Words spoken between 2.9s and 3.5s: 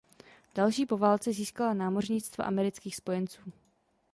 spojenců.